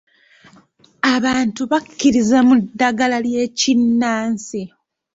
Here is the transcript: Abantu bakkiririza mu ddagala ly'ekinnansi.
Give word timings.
Abantu 1.15 1.61
bakkiririza 1.71 2.39
mu 2.47 2.55
ddagala 2.63 3.17
ly'ekinnansi. 3.25 4.61